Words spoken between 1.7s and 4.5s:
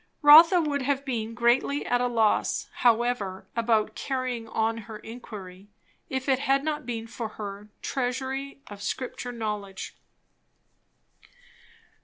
at a loss, however, about carrying